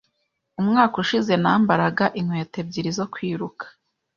[0.61, 3.65] Umwaka ushize nambaraga inkweto ebyiri zo kwiruka.